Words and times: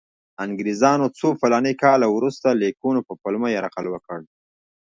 انګریزانو 0.45 1.05
څو 1.17 1.27
فلاني 1.39 1.73
کاله 1.83 2.07
وروسته 2.11 2.47
د 2.51 2.55
لیکونو 2.63 2.99
په 3.07 3.13
پلمه 3.21 3.49
یرغل 3.55 3.85
وکړ. 3.89 4.19